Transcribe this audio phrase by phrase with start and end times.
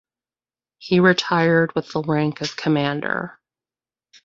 [0.79, 3.39] He retired with the rank of Commander.